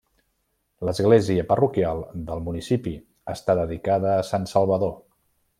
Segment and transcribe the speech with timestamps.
[0.87, 2.01] L'església parroquial
[2.31, 2.97] del municipi
[3.37, 4.99] està dedicada a Sant Salvador.